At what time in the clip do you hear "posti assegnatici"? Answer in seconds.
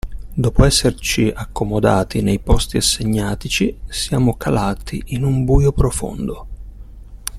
2.39-3.81